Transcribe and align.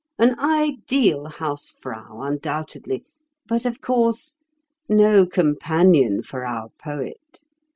An 0.17 0.33
ideal 0.39 1.25
Hausfrau, 1.27 2.27
undoubtedly, 2.27 3.05
but 3.45 3.65
of 3.65 3.81
course 3.81 4.39
no 4.89 5.27
companion 5.27 6.23
for 6.23 6.43
our 6.43 6.69
poet. 6.83 7.41